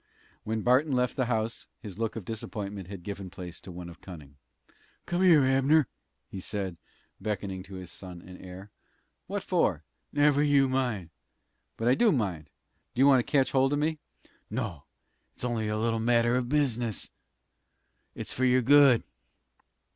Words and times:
When 0.43 0.63
Barton 0.63 0.93
left 0.93 1.15
the 1.15 1.27
house, 1.27 1.67
his 1.79 1.99
look 1.99 2.15
of 2.15 2.25
disappointment 2.25 2.87
had 2.87 3.03
given 3.03 3.29
place 3.29 3.61
to 3.61 3.71
one 3.71 3.87
of 3.87 4.01
cunning. 4.01 4.35
"Come 5.05 5.21
here, 5.21 5.45
Abner!" 5.45 5.87
he 6.27 6.39
said, 6.39 6.77
beckoning 7.19 7.61
to 7.61 7.75
his 7.75 7.91
son 7.91 8.19
and 8.19 8.41
heir. 8.41 8.71
"What 9.27 9.43
for?" 9.43 9.83
"Never 10.11 10.41
you 10.41 10.67
mind." 10.67 11.11
"But 11.77 11.87
I 11.87 11.93
do 11.93 12.11
mind. 12.11 12.49
Do 12.95 13.01
you 13.03 13.05
want 13.05 13.19
to 13.19 13.31
catch 13.31 13.51
hold 13.51 13.73
of 13.73 13.77
me?" 13.77 13.99
"No; 14.49 14.85
it's 15.35 15.45
only 15.45 15.67
a 15.67 15.77
little 15.77 15.99
matter 15.99 16.35
of 16.35 16.49
business. 16.49 17.11
It's 18.15 18.33
for 18.33 18.43
your 18.45 18.63
good." 18.63 19.03